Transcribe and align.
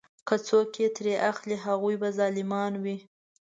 که 0.27 0.35
څوک 0.47 0.69
یې 0.81 0.87
ترې 0.95 1.13
اخلي 1.29 1.57
هغوی 1.65 1.95
به 2.01 2.09
ظالمان 2.17 2.73
وي. 2.83 2.97